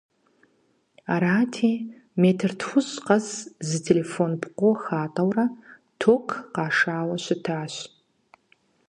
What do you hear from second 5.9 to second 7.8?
ток къашауэ щытащ.